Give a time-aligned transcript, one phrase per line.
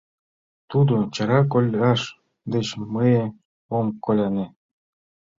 [0.69, 2.01] Тудо чара коляж
[2.53, 3.23] деч мые
[3.77, 4.45] ом коляне...